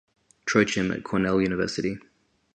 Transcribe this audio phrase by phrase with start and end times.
[0.47, 1.99] Trochim at Cornell University.